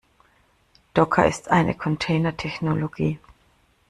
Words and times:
Docker 0.95 1.27
ist 1.27 1.51
eine 1.51 1.75
Container-Technologie. 1.75 3.19